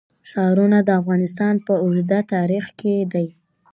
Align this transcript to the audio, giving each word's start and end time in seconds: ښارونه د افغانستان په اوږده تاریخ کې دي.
ښارونه 0.29 0.77
د 0.83 0.89
افغانستان 1.01 1.55
په 1.65 1.73
اوږده 1.83 2.19
تاریخ 2.33 2.65
کې 2.79 2.93
دي. 3.13 3.27